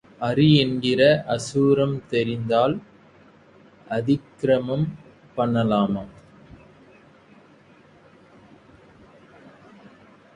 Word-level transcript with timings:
அரி 0.21 0.45
என்கிற 0.55 1.01
அக்ஷரம் 1.27 1.93
தெரிந்தால் 2.07 2.75
அதிக்கிரமம் 3.89 4.87
பண்ணலாமா? 5.37 6.03